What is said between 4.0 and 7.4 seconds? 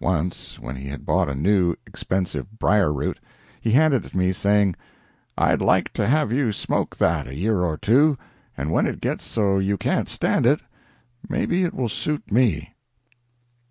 it to me, saying: "I'd like to have you smoke that a